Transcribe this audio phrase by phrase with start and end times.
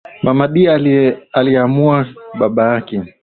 [0.23, 3.03] Mama Dee Dee alimuacha baba yake